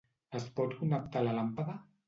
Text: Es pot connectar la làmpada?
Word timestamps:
Es 0.39 0.47
pot 0.59 0.73
connectar 0.81 1.25
la 1.29 1.37
làmpada? 1.41 1.81